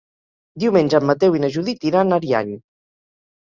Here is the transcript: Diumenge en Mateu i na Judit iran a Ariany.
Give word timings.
Diumenge 0.63 0.97
en 1.01 1.05
Mateu 1.09 1.37
i 1.39 1.41
na 1.43 1.51
Judit 1.59 1.85
iran 1.91 2.11
a 2.11 2.19
Ariany. 2.23 2.51